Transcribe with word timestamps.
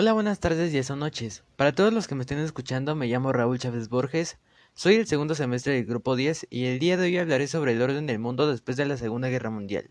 Hola, 0.00 0.12
buenas 0.12 0.38
tardes, 0.38 0.70
días 0.70 0.92
o 0.92 0.94
noches. 0.94 1.42
Para 1.56 1.72
todos 1.72 1.92
los 1.92 2.06
que 2.06 2.14
me 2.14 2.20
estén 2.20 2.38
escuchando, 2.38 2.94
me 2.94 3.08
llamo 3.08 3.32
Raúl 3.32 3.58
Chávez 3.58 3.88
Borges, 3.88 4.38
soy 4.72 4.94
el 4.94 5.08
segundo 5.08 5.34
semestre 5.34 5.72
del 5.72 5.86
Grupo 5.86 6.14
10 6.14 6.46
y 6.50 6.66
el 6.66 6.78
día 6.78 6.96
de 6.96 7.06
hoy 7.06 7.18
hablaré 7.18 7.48
sobre 7.48 7.72
el 7.72 7.82
orden 7.82 8.06
del 8.06 8.20
mundo 8.20 8.48
después 8.48 8.76
de 8.76 8.86
la 8.86 8.96
Segunda 8.96 9.28
Guerra 9.28 9.50
Mundial. 9.50 9.90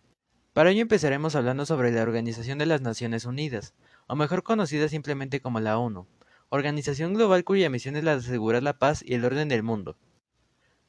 Para 0.53 0.71
ello 0.71 0.81
empezaremos 0.81 1.35
hablando 1.35 1.65
sobre 1.65 1.91
la 1.91 2.03
Organización 2.03 2.57
de 2.57 2.67
las 2.67 2.79
Naciones 2.79 3.25
Unidas, 3.25 3.73
o 4.07 4.15
mejor 4.15 4.43
conocida 4.43 4.87
simplemente 4.87 5.41
como 5.41 5.59
la 5.59 5.77
ONU, 5.77 6.07
organización 6.47 7.13
global 7.13 7.43
cuya 7.43 7.69
misión 7.69 7.97
es 7.97 8.05
la 8.05 8.13
de 8.13 8.19
asegurar 8.19 8.63
la 8.63 8.79
paz 8.79 9.03
y 9.05 9.13
el 9.13 9.25
orden 9.25 9.49
del 9.49 9.61
mundo. 9.61 9.97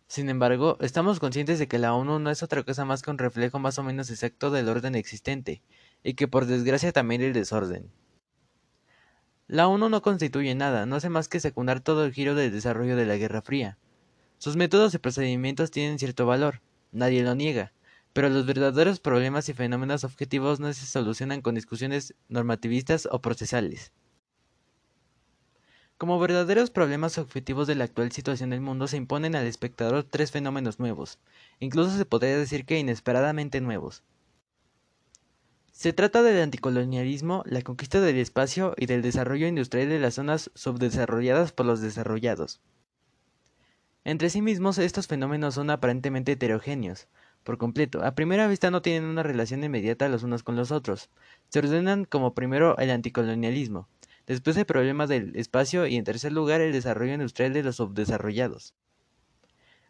Sin 0.06 0.28
embargo, 0.28 0.78
estamos 0.80 1.18
conscientes 1.18 1.58
de 1.58 1.66
que 1.66 1.78
la 1.80 1.92
ONU 1.92 2.20
no 2.20 2.30
es 2.30 2.44
otra 2.44 2.62
cosa 2.62 2.84
más 2.84 3.02
que 3.02 3.10
un 3.10 3.18
reflejo 3.18 3.58
más 3.58 3.80
o 3.80 3.82
menos 3.82 4.10
exacto 4.10 4.52
del 4.52 4.68
orden 4.68 4.94
existente, 4.94 5.60
y 6.04 6.14
que 6.14 6.28
por 6.28 6.46
desgracia 6.46 6.92
también 6.92 7.20
el 7.20 7.32
desorden. 7.32 7.90
La 9.50 9.66
ONU 9.66 9.88
no 9.88 10.02
constituye 10.02 10.54
nada, 10.54 10.84
no 10.84 10.96
hace 10.96 11.08
más 11.08 11.26
que 11.26 11.40
secundar 11.40 11.80
todo 11.80 12.04
el 12.04 12.12
giro 12.12 12.34
del 12.34 12.52
desarrollo 12.52 12.96
de 12.96 13.06
la 13.06 13.16
Guerra 13.16 13.40
Fría. 13.40 13.78
Sus 14.36 14.56
métodos 14.56 14.92
y 14.92 14.98
procedimientos 14.98 15.70
tienen 15.70 15.98
cierto 15.98 16.26
valor, 16.26 16.60
nadie 16.92 17.22
lo 17.22 17.34
niega, 17.34 17.72
pero 18.12 18.28
los 18.28 18.44
verdaderos 18.44 19.00
problemas 19.00 19.48
y 19.48 19.54
fenómenos 19.54 20.04
objetivos 20.04 20.60
no 20.60 20.70
se 20.74 20.84
solucionan 20.84 21.40
con 21.40 21.54
discusiones 21.54 22.14
normativistas 22.28 23.08
o 23.10 23.22
procesales. 23.22 23.90
Como 25.96 26.20
verdaderos 26.20 26.68
problemas 26.68 27.16
objetivos 27.16 27.66
de 27.66 27.74
la 27.74 27.84
actual 27.84 28.12
situación 28.12 28.50
del 28.50 28.60
mundo 28.60 28.86
se 28.86 28.98
imponen 28.98 29.34
al 29.34 29.46
espectador 29.46 30.04
tres 30.04 30.30
fenómenos 30.30 30.78
nuevos, 30.78 31.18
incluso 31.58 31.96
se 31.96 32.04
podría 32.04 32.36
decir 32.36 32.66
que 32.66 32.78
inesperadamente 32.78 33.62
nuevos. 33.62 34.02
Se 35.78 35.92
trata 35.92 36.24
del 36.24 36.42
anticolonialismo, 36.42 37.44
la 37.46 37.62
conquista 37.62 38.00
del 38.00 38.16
espacio 38.16 38.74
y 38.76 38.86
del 38.86 39.00
desarrollo 39.00 39.46
industrial 39.46 39.88
de 39.88 40.00
las 40.00 40.14
zonas 40.14 40.50
subdesarrolladas 40.56 41.52
por 41.52 41.66
los 41.66 41.80
desarrollados. 41.80 42.60
Entre 44.02 44.28
sí 44.28 44.42
mismos, 44.42 44.78
estos 44.78 45.06
fenómenos 45.06 45.54
son 45.54 45.70
aparentemente 45.70 46.32
heterogéneos, 46.32 47.06
por 47.44 47.58
completo. 47.58 48.02
A 48.02 48.16
primera 48.16 48.48
vista 48.48 48.72
no 48.72 48.82
tienen 48.82 49.08
una 49.08 49.22
relación 49.22 49.62
inmediata 49.62 50.08
los 50.08 50.24
unos 50.24 50.42
con 50.42 50.56
los 50.56 50.72
otros. 50.72 51.10
Se 51.48 51.60
ordenan 51.60 52.06
como 52.06 52.34
primero 52.34 52.76
el 52.78 52.90
anticolonialismo, 52.90 53.88
después 54.26 54.56
el 54.56 54.66
problema 54.66 55.06
del 55.06 55.36
espacio 55.36 55.86
y 55.86 55.94
en 55.94 56.02
tercer 56.02 56.32
lugar 56.32 56.60
el 56.60 56.72
desarrollo 56.72 57.14
industrial 57.14 57.52
de 57.52 57.62
los 57.62 57.76
subdesarrollados. 57.76 58.74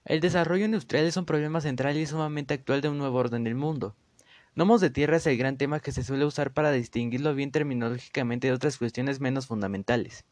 El 0.05 0.20
desarrollo 0.20 0.67
industrial 0.67 1.06
es 1.06 1.17
un 1.17 1.25
problema 1.25 1.62
central 1.62 1.97
y 1.97 2.05
sumamente 2.05 2.52
actual 2.52 2.83
de 2.83 2.91
un 2.91 2.98
nuevo 2.98 3.17
orden 3.17 3.42
del 3.45 3.55
mundo. 3.55 3.97
Nomos 4.59 4.81
de 4.81 4.91
tierra 4.91 5.19
es 5.19 5.27
el 5.28 5.39
gran 5.39 5.56
tema 5.56 5.78
que 5.78 5.92
se 5.92 6.03
suele 6.03 6.25
usar 6.25 6.53
para 6.53 6.73
distinguirlo 6.73 7.33
bien 7.33 7.53
terminológicamente 7.53 8.48
de 8.48 8.53
otras 8.53 8.77
cuestiones 8.77 9.20
menos 9.20 9.47
fundamentales. 9.47 10.25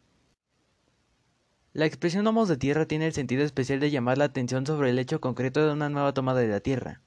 La 1.73 1.87
expresión 1.87 2.25
nomos 2.25 2.49
de 2.49 2.57
tierra 2.57 2.87
tiene 2.87 3.07
el 3.07 3.13
sentido 3.13 3.45
especial 3.45 3.79
de 3.79 3.93
llamar 3.93 4.19
la 4.19 4.25
atención 4.25 4.67
sobre 4.67 4.91
el 4.91 4.99
hecho 4.99 5.21
concreto 5.21 5.65
de 5.65 5.73
una 5.73 5.91
nueva 5.91 6.13
toma 6.13 6.35
de 6.35 6.49
la 6.49 6.59
tierra, 6.59 7.03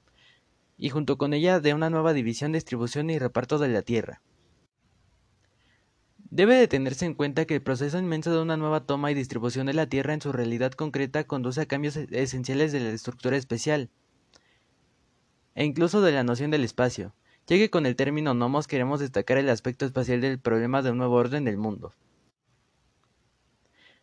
y 0.78 0.88
junto 0.88 1.18
con 1.18 1.34
ella 1.34 1.60
de 1.60 1.74
una 1.74 1.90
nueva 1.90 2.14
división, 2.14 2.52
distribución 2.52 3.10
y 3.10 3.18
reparto 3.18 3.58
de 3.58 3.68
la 3.68 3.82
tierra. 3.82 4.22
Debe 6.30 6.54
de 6.54 6.68
tenerse 6.68 7.04
en 7.04 7.12
cuenta 7.12 7.44
que 7.44 7.56
el 7.56 7.62
proceso 7.62 7.98
inmenso 7.98 8.32
de 8.32 8.40
una 8.40 8.56
nueva 8.56 8.86
toma 8.86 9.10
y 9.10 9.14
distribución 9.14 9.66
de 9.66 9.74
la 9.74 9.86
tierra 9.86 10.14
en 10.14 10.22
su 10.22 10.32
realidad 10.32 10.72
concreta 10.72 11.24
conduce 11.24 11.60
a 11.60 11.66
cambios 11.66 11.98
esenciales 11.98 12.72
de 12.72 12.80
la 12.80 12.88
estructura 12.88 13.36
especial, 13.36 13.90
e 15.54 15.64
incluso 15.64 16.00
de 16.00 16.12
la 16.12 16.24
noción 16.24 16.50
del 16.50 16.64
espacio, 16.64 17.14
ya 17.46 17.56
que 17.56 17.70
con 17.70 17.86
el 17.86 17.96
término 17.96 18.34
nomos 18.34 18.66
queremos 18.66 19.00
destacar 19.00 19.38
el 19.38 19.48
aspecto 19.48 19.84
espacial 19.84 20.20
del 20.20 20.38
problema 20.38 20.82
de 20.82 20.90
un 20.90 20.98
nuevo 20.98 21.16
orden 21.16 21.44
del 21.44 21.56
mundo. 21.56 21.92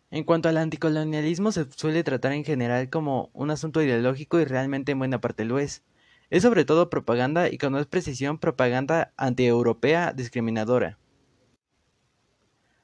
En 0.10 0.24
cuanto 0.24 0.48
al 0.48 0.58
anticolonialismo 0.58 1.52
se 1.52 1.66
suele 1.76 2.04
tratar 2.04 2.32
en 2.32 2.46
general 2.46 2.90
como 2.90 3.30
un 3.34 3.52
asunto 3.52 3.82
ideológico 3.82 4.40
y 4.40 4.46
realmente 4.46 4.94
en 4.94 5.00
buena 5.00 5.20
parte 5.20 5.44
lo 5.44 5.60
es. 5.60 5.84
Es 6.30 6.44
sobre 6.44 6.66
todo 6.66 6.90
propaganda 6.90 7.50
y 7.50 7.58
con 7.58 7.74
más 7.74 7.88
precisión 7.88 8.38
propaganda 8.38 9.14
antieuropea 9.18 10.14
discriminadora. 10.14 10.98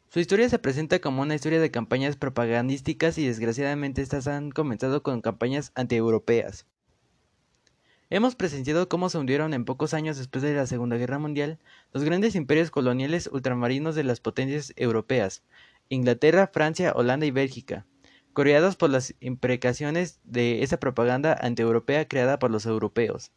Su 0.09 0.19
historia 0.19 0.47
se 0.47 0.59
presenta 0.59 0.99
como 0.99 1.21
una 1.21 1.35
historia 1.35 1.59
de 1.59 1.71
campañas 1.71 2.17
propagandísticas 2.17 3.17
y 3.17 3.25
desgraciadamente 3.25 4.01
estas 4.01 4.27
han 4.27 4.51
comenzado 4.51 5.01
con 5.01 5.21
campañas 5.21 5.71
antieuropeas. 5.75 6.67
Hemos 8.13 8.35
presenciado 8.35 8.89
cómo 8.89 9.09
se 9.09 9.17
hundieron 9.17 9.55
en 9.55 9.65
pocos 9.65 9.95
años 9.95 10.19
después 10.19 10.43
de 10.43 10.53
la 10.53 10.67
Segunda 10.67 10.97
Guerra 10.97 11.17
Mundial 11.17 11.57
los 11.93 12.03
grandes 12.03 12.35
imperios 12.35 12.69
coloniales 12.69 13.27
ultramarinos 13.33 13.95
de 13.95 14.03
las 14.03 14.19
potencias 14.19 14.71
europeas, 14.75 15.41
Inglaterra, 15.89 16.45
Francia, 16.53 16.93
Holanda 16.95 17.25
y 17.25 17.31
Bélgica, 17.31 17.87
coreados 18.33 18.75
por 18.75 18.91
las 18.91 19.15
imprecaciones 19.19 20.19
de 20.25 20.61
esa 20.61 20.79
propaganda 20.79 21.35
antieuropea 21.41 22.07
creada 22.07 22.37
por 22.37 22.51
los 22.51 22.67
europeos, 22.67 23.31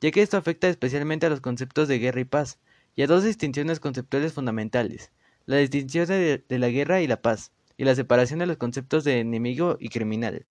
ya 0.00 0.10
que 0.10 0.22
esto 0.22 0.36
afecta 0.36 0.68
especialmente 0.68 1.26
a 1.26 1.30
los 1.30 1.40
conceptos 1.40 1.86
de 1.86 2.00
guerra 2.00 2.22
y 2.22 2.24
paz, 2.24 2.58
y 2.96 3.02
a 3.02 3.06
dos 3.06 3.22
distinciones 3.22 3.78
conceptuales 3.78 4.32
fundamentales, 4.32 5.12
la 5.44 5.58
distinción 5.58 6.04
de, 6.08 6.44
de 6.48 6.58
la 6.58 6.70
guerra 6.70 7.00
y 7.00 7.06
la 7.06 7.22
paz, 7.22 7.52
y 7.76 7.84
la 7.84 7.94
separación 7.94 8.40
de 8.40 8.46
los 8.46 8.56
conceptos 8.56 9.04
de 9.04 9.20
enemigo 9.20 9.76
y 9.78 9.88
criminal. 9.88 10.46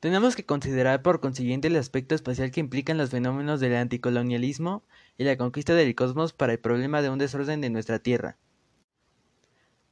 Tenemos 0.00 0.36
que 0.36 0.46
considerar 0.46 1.02
por 1.02 1.18
consiguiente 1.18 1.66
el 1.66 1.74
aspecto 1.74 2.14
espacial 2.14 2.52
que 2.52 2.60
implican 2.60 2.98
los 2.98 3.10
fenómenos 3.10 3.58
del 3.58 3.74
anticolonialismo 3.74 4.84
y 5.16 5.24
la 5.24 5.36
conquista 5.36 5.74
del 5.74 5.96
cosmos 5.96 6.32
para 6.32 6.52
el 6.52 6.60
problema 6.60 7.02
de 7.02 7.10
un 7.10 7.18
desorden 7.18 7.60
de 7.60 7.70
nuestra 7.70 7.98
Tierra. 7.98 8.38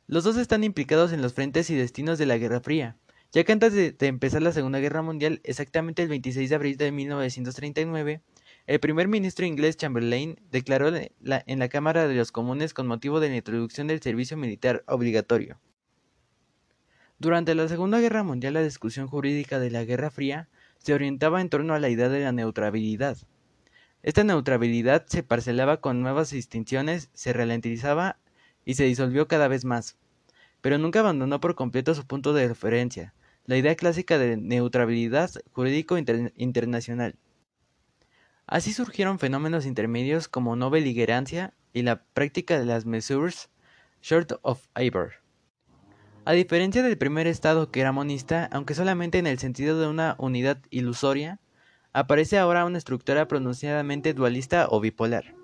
Los 0.07 0.23
dos 0.23 0.37
están 0.37 0.63
implicados 0.63 1.13
en 1.13 1.23
los 1.23 1.35
frentes 1.35 1.71
y 1.71 1.75
destinos 1.75 2.19
de 2.19 2.27
la 2.27 2.39
Guerra 2.39 2.61
Fría, 2.61 2.97
ya 3.33 3.43
que 3.43 3.51
antes 3.51 3.73
de, 3.73 3.97
empezar 4.07 4.43
la 4.43 4.53
Segunda 4.53 4.79
Guerra 4.79 5.03
Mundial, 5.03 5.41
exactamente 5.43 6.03
el 6.03 6.09
26 6.09 6.51
de 6.51 6.55
abril 6.55 6.77
de 6.77 6.93
1939, 6.93 8.23
el 8.69 8.81
primer 8.81 9.09
ministro 9.09 9.45
inglés 9.45 9.77
Chamberlain 9.77 10.39
declaró 10.53 10.93
en 10.95 11.59
la 11.59 11.69
Cámara 11.69 12.07
de 12.07 12.15
los 12.15 12.31
Comunes 12.31 12.75
con 12.75 12.87
motivo 12.87 13.19
de 13.19 13.31
la 13.31 13.37
introducción 13.39 13.89
del 13.89 14.01
servicio 14.01 14.37
militar 14.37 14.85
obligatorio. 14.87 15.59
Durante 17.19 17.55
la 17.55 17.67
Segunda 17.67 17.99
Guerra 17.99 18.23
Mundial 18.23 18.53
la 18.53 18.63
discusión 18.63 19.07
jurídica 19.07 19.59
de 19.59 19.71
la 19.71 19.85
Guerra 19.85 20.11
Fría 20.11 20.49
se 20.77 20.93
orientaba 20.93 21.41
en 21.41 21.49
torno 21.49 21.73
a 21.73 21.79
la 21.79 21.89
idea 21.89 22.11
de 22.11 22.21
la 22.21 22.33
neutralidad. 22.33 23.17
Esta 24.03 24.23
neutralidad 24.23 25.07
se 25.07 25.23
parcelaba 25.23 25.81
con 25.81 26.03
nuevas 26.03 26.31
distinciones, 26.31 27.09
se 27.15 27.33
ralentizaba 27.33 28.19
y 28.67 28.75
se 28.75 28.85
disolvió 28.85 29.29
cada 29.29 29.49
vez 29.49 29.65
más, 29.65 29.97
pero 30.61 30.77
nunca 30.77 31.01
abandonó 31.01 31.41
por 31.41 31.55
completo 31.55 31.95
su 31.95 32.07
punto 32.07 32.35
de 32.35 32.49
referencia, 32.49 33.15
la 33.47 33.57
idea 33.57 33.77
clásica 33.77 34.19
de 34.19 34.37
neutralidad 34.37 35.31
jurídico 35.53 35.97
internacional. 35.97 37.17
Así 38.47 38.75
surgieron 38.75 39.19
fenómenos 39.19 39.65
intermedios 39.65 40.29
como 40.29 40.55
no 40.55 40.69
beligerancia 40.69 41.55
y 41.73 41.81
la 41.81 42.05
práctica 42.05 42.59
de 42.59 42.67
las 42.67 42.85
mesures 42.85 43.49
short 44.03 44.33
of 44.43 44.67
Eber. 44.75 45.26
A 46.29 46.33
diferencia 46.33 46.83
del 46.83 46.99
primer 46.99 47.29
estado 47.29 47.71
que 47.71 47.81
era 47.81 47.93
monista, 47.93 48.49
aunque 48.51 48.75
solamente 48.75 49.19
en 49.19 49.29
el 49.29 49.39
sentido 49.39 49.79
de 49.79 49.87
una 49.87 50.17
unidad 50.19 50.59
ilusoria, 50.71 51.39
aparece 51.93 52.37
ahora 52.37 52.65
una 52.65 52.79
estructura 52.79 53.29
pronunciadamente 53.29 54.13
dualista 54.13 54.67
o 54.69 54.81
bipolar. 54.81 55.37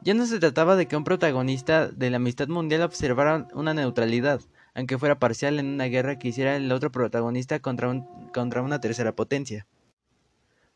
Ya 0.00 0.14
no 0.14 0.26
se 0.26 0.38
trataba 0.38 0.76
de 0.76 0.86
que 0.86 0.96
un 0.96 1.02
protagonista 1.02 1.88
de 1.88 2.08
la 2.10 2.18
amistad 2.18 2.46
mundial 2.46 2.82
observara 2.82 3.48
una 3.52 3.74
neutralidad, 3.74 4.40
aunque 4.74 4.96
fuera 4.96 5.18
parcial 5.18 5.58
en 5.58 5.66
una 5.66 5.86
guerra 5.86 6.20
que 6.20 6.28
hiciera 6.28 6.54
el 6.54 6.70
otro 6.70 6.92
protagonista 6.92 7.58
contra, 7.58 8.06
contra 8.32 8.62
una 8.62 8.80
tercera 8.80 9.16
potencia. 9.16 9.66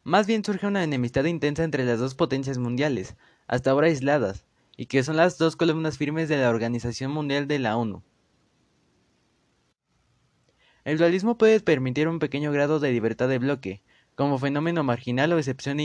Más 0.03 0.27
bien 0.27 0.45
surge 0.45 0.67
una 0.67 0.83
enemistad 0.83 1.25
intensa 1.27 1.63
entre 1.63 1.85
las 1.85 2.01
dos 2.01 2.17
potencias 2.17 2.59
mundiales, 2.59 3.15
hasta 3.47 3.71
ahora 3.71 3.87
aisladas, 3.87 4.45
y 4.77 4.87
que 4.87 5.05
son 5.05 5.17
las 5.17 5.39
dos 5.39 5.55
columnas 5.55 5.99
firmes 5.99 6.29
de 6.29 6.39
la 6.39 6.51
Organización 6.51 7.13
Mundial 7.13 7.47
de 7.47 7.61
la 7.61 7.77
ONU. 7.77 8.03
El 10.87 10.99
dualismo 10.99 11.37
puede 11.37 11.59
permitir 11.59 12.07
un 12.07 12.21
pequeño 12.21 12.53
grado 12.53 12.79
de 12.79 12.93
libertad 12.93 13.29
de 13.29 13.41
bloque, 13.41 13.83
como 14.15 14.39
fenómeno 14.39 14.85
marginal 14.85 15.33
o 15.33 15.39
excepción 15.39 15.79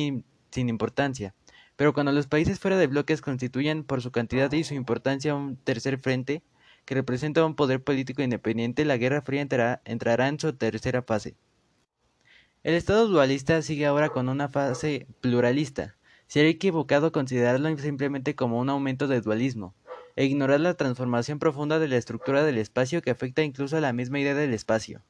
sin 0.52 0.70
importancia, 0.70 1.34
pero 1.76 1.92
cuando 1.92 2.12
los 2.12 2.28
países 2.28 2.60
fuera 2.60 2.78
de 2.78 2.86
bloques 2.86 3.20
constituyen 3.20 3.84
por 3.84 4.04
su 4.04 4.12
cantidad 4.12 4.52
y 4.52 4.64
su 4.64 4.76
importancia 4.76 5.34
un 5.34 5.58
tercer 5.58 5.98
frente, 5.98 6.44
que 6.86 6.94
representa 6.94 7.44
un 7.44 7.56
poder 7.56 7.84
político 7.84 8.22
independiente, 8.22 8.86
la 8.86 8.98
Guerra 8.98 9.24
Fría 9.24 9.42
entrará 9.42 10.28
en 10.28 10.40
su 10.40 10.54
tercera 10.54 11.02
fase. 11.02 11.36
El 12.62 12.76
Estado 12.76 13.08
dualista 13.08 13.64
sigue 13.64 13.88
ahora 13.88 14.10
con 14.10 14.30
una 14.30 14.50
fase 14.50 15.08
pluralista. 15.20 15.96
Sería 16.28 16.52
equivocado 16.52 17.12
considerarlo 17.12 17.76
simplemente 17.80 18.36
como 18.36 18.60
un 18.60 18.70
aumento 18.70 19.08
del 19.08 19.24
dualismo 19.24 19.74
e 20.16 20.26
ignorar 20.26 20.60
la 20.60 20.74
transformación 20.76 21.40
profunda 21.40 21.80
de 21.80 21.88
la 21.88 21.98
estructura 21.98 22.44
del 22.44 22.58
espacio 22.58 23.02
que 23.02 23.12
afecta 23.12 23.44
incluso 23.44 23.78
a 23.78 23.82
la 23.82 23.94
misma 23.94 24.20
idea 24.20 24.36
del 24.36 24.54
espacio. 24.54 25.02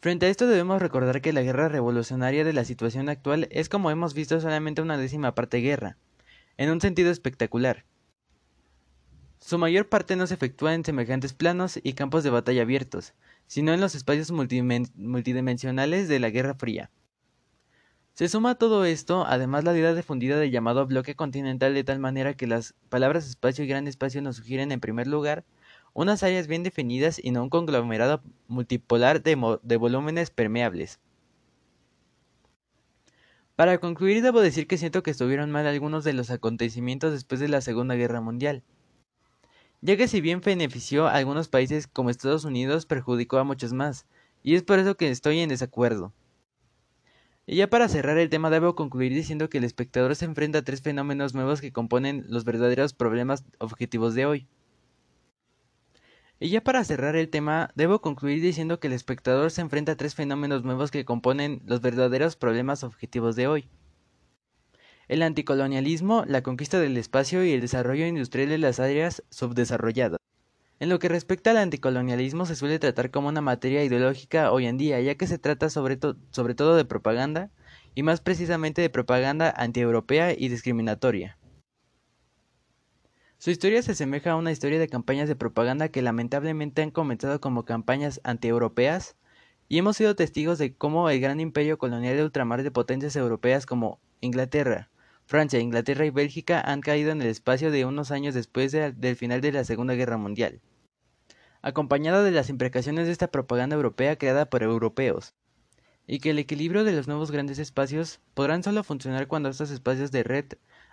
Frente 0.00 0.26
a 0.26 0.28
esto 0.28 0.46
debemos 0.46 0.80
recordar 0.80 1.20
que 1.20 1.32
la 1.32 1.42
guerra 1.42 1.68
revolucionaria 1.68 2.44
de 2.44 2.52
la 2.52 2.64
situación 2.64 3.08
actual 3.08 3.48
es 3.50 3.68
como 3.68 3.90
hemos 3.90 4.14
visto 4.14 4.40
solamente 4.40 4.82
una 4.82 4.98
décima 4.98 5.34
parte 5.34 5.58
guerra, 5.58 5.96
en 6.56 6.70
un 6.70 6.80
sentido 6.80 7.10
espectacular. 7.10 7.84
Su 9.38 9.58
mayor 9.58 9.88
parte 9.88 10.16
no 10.16 10.26
se 10.26 10.34
efectúa 10.34 10.74
en 10.74 10.84
semejantes 10.84 11.32
planos 11.32 11.78
y 11.82 11.92
campos 11.92 12.24
de 12.24 12.30
batalla 12.30 12.62
abiertos, 12.62 13.14
sino 13.46 13.72
en 13.72 13.80
los 13.80 13.94
espacios 13.94 14.30
multidimensionales 14.32 16.08
de 16.08 16.18
la 16.20 16.30
Guerra 16.30 16.54
Fría. 16.54 16.90
Se 18.16 18.30
suma 18.30 18.52
a 18.52 18.54
todo 18.54 18.86
esto, 18.86 19.26
además, 19.26 19.64
la 19.64 19.76
idea 19.76 19.92
difundida 19.92 20.38
de 20.38 20.50
llamado 20.50 20.86
bloque 20.86 21.14
continental 21.14 21.74
de 21.74 21.84
tal 21.84 21.98
manera 21.98 22.32
que 22.32 22.46
las 22.46 22.72
palabras 22.88 23.28
espacio 23.28 23.62
y 23.62 23.68
gran 23.68 23.86
espacio 23.86 24.22
nos 24.22 24.36
sugieren, 24.36 24.72
en 24.72 24.80
primer 24.80 25.06
lugar, 25.06 25.44
unas 25.92 26.22
áreas 26.22 26.46
bien 26.46 26.62
definidas 26.62 27.20
y 27.22 27.30
no 27.30 27.42
un 27.42 27.50
conglomerado 27.50 28.22
multipolar 28.48 29.22
de, 29.22 29.58
de 29.62 29.76
volúmenes 29.76 30.30
permeables. 30.30 30.98
Para 33.54 33.76
concluir, 33.76 34.22
debo 34.22 34.40
decir 34.40 34.66
que 34.66 34.78
siento 34.78 35.02
que 35.02 35.10
estuvieron 35.10 35.50
mal 35.50 35.66
algunos 35.66 36.02
de 36.02 36.14
los 36.14 36.30
acontecimientos 36.30 37.12
después 37.12 37.38
de 37.38 37.48
la 37.48 37.60
Segunda 37.60 37.96
Guerra 37.96 38.22
Mundial, 38.22 38.62
ya 39.82 39.98
que 39.98 40.08
si 40.08 40.22
bien 40.22 40.40
benefició 40.40 41.06
a 41.06 41.16
algunos 41.16 41.48
países 41.48 41.86
como 41.86 42.08
Estados 42.08 42.46
Unidos, 42.46 42.86
perjudicó 42.86 43.36
a 43.36 43.44
muchos 43.44 43.74
más, 43.74 44.06
y 44.42 44.54
es 44.54 44.62
por 44.62 44.78
eso 44.78 44.96
que 44.96 45.10
estoy 45.10 45.40
en 45.40 45.50
desacuerdo. 45.50 46.14
Y 47.46 47.56
ya 47.56 47.68
para 47.68 47.88
cerrar 47.88 48.18
el 48.18 48.28
tema 48.28 48.50
debo 48.50 48.74
concluir 48.74 49.12
diciendo 49.14 49.48
que 49.48 49.58
el 49.58 49.64
espectador 49.64 50.16
se 50.16 50.24
enfrenta 50.24 50.58
a 50.58 50.62
tres 50.62 50.82
fenómenos 50.82 51.32
nuevos 51.32 51.60
que 51.60 51.72
componen 51.72 52.24
los 52.28 52.44
verdaderos 52.44 52.92
problemas 52.92 53.44
objetivos 53.58 54.14
de 54.14 54.26
hoy. 54.26 54.48
Y 56.40 56.50
ya 56.50 56.60
para 56.60 56.84
cerrar 56.84 57.14
el 57.14 57.30
tema, 57.30 57.70
debo 57.76 58.00
concluir 58.00 58.42
diciendo 58.42 58.80
que 58.80 58.88
el 58.88 58.92
espectador 58.92 59.52
se 59.52 59.60
enfrenta 59.60 59.92
a 59.92 59.96
tres 59.96 60.16
fenómenos 60.16 60.64
nuevos 60.64 60.90
que 60.90 61.04
componen 61.04 61.62
los 61.64 61.80
verdaderos 61.80 62.34
problemas 62.34 62.82
objetivos 62.82 63.36
de 63.36 63.46
hoy. 63.46 63.68
El 65.06 65.22
anticolonialismo, 65.22 66.24
la 66.26 66.42
conquista 66.42 66.80
del 66.80 66.96
espacio 66.96 67.44
y 67.44 67.52
el 67.52 67.60
desarrollo 67.60 68.06
industrial 68.06 68.48
de 68.48 68.58
las 68.58 68.80
áreas 68.80 69.22
subdesarrolladas. 69.30 70.18
En 70.78 70.90
lo 70.90 70.98
que 70.98 71.08
respecta 71.08 71.52
al 71.52 71.56
anticolonialismo 71.56 72.44
se 72.44 72.54
suele 72.54 72.78
tratar 72.78 73.10
como 73.10 73.28
una 73.28 73.40
materia 73.40 73.82
ideológica 73.82 74.52
hoy 74.52 74.66
en 74.66 74.76
día, 74.76 75.00
ya 75.00 75.14
que 75.14 75.26
se 75.26 75.38
trata 75.38 75.70
sobre, 75.70 75.98
sobre 76.30 76.54
todo 76.54 76.76
de 76.76 76.84
propaganda, 76.84 77.50
y 77.94 78.02
más 78.02 78.20
precisamente 78.20 78.82
de 78.82 78.90
propaganda 78.90 79.54
antieuropea 79.56 80.32
y 80.32 80.48
discriminatoria. 80.48 81.38
Su 83.38 83.50
historia 83.50 83.82
se 83.82 83.92
asemeja 83.92 84.32
a 84.32 84.36
una 84.36 84.52
historia 84.52 84.78
de 84.78 84.88
campañas 84.88 85.28
de 85.28 85.36
propaganda 85.36 85.88
que 85.88 86.02
lamentablemente 86.02 86.82
han 86.82 86.90
comenzado 86.90 87.40
como 87.40 87.64
campañas 87.64 88.20
antieuropeas, 88.22 89.16
y 89.68 89.78
hemos 89.78 89.96
sido 89.96 90.14
testigos 90.14 90.58
de 90.58 90.74
cómo 90.74 91.08
el 91.08 91.20
gran 91.20 91.40
imperio 91.40 91.78
colonial 91.78 92.16
de 92.16 92.24
ultramar 92.24 92.62
de 92.62 92.70
potencias 92.70 93.16
europeas 93.16 93.64
como 93.64 93.98
Inglaterra, 94.20 94.90
Francia, 95.26 95.58
Inglaterra 95.58 96.06
y 96.06 96.10
Bélgica 96.10 96.60
han 96.60 96.80
caído 96.80 97.10
en 97.10 97.20
el 97.20 97.26
espacio 97.26 97.72
de 97.72 97.84
unos 97.84 98.12
años 98.12 98.32
después 98.32 98.70
del 98.70 99.16
final 99.16 99.40
de 99.40 99.50
la 99.50 99.64
Segunda 99.64 99.94
Guerra 99.94 100.18
Mundial, 100.18 100.60
acompañada 101.62 102.22
de 102.22 102.30
las 102.30 102.48
imprecaciones 102.48 103.06
de 103.06 103.12
esta 103.12 103.32
propaganda 103.32 103.74
europea 103.74 104.16
creada 104.16 104.48
por 104.48 104.62
europeos, 104.62 105.34
y 106.06 106.20
que 106.20 106.30
el 106.30 106.38
equilibrio 106.38 106.84
de 106.84 106.92
los 106.92 107.08
nuevos 107.08 107.32
grandes 107.32 107.58
espacios 107.58 108.20
podrán 108.34 108.62
solo 108.62 108.84
funcionar 108.84 109.26
cuando 109.26 109.48
estos 109.48 109.72
espacios 109.72 110.12
de 110.12 110.22
red 110.22 110.44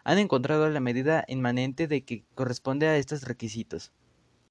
han 0.04 0.18
encontrado 0.18 0.68
la 0.68 0.80
medida 0.80 1.26
inmanente 1.28 1.88
de 1.88 2.04
que 2.04 2.26
corresponde 2.34 2.88
a 2.88 2.98
estos 2.98 3.24
requisitos. 3.26 3.92